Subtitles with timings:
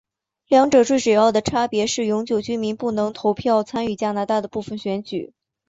[0.47, 5.31] 两者最主要的差别是永久居民不能投票参与加拿大的部分选举。